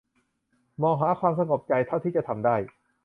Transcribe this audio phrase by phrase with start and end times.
[0.81, 2.55] มองหาความสงบใจเท่าที่จะทำได้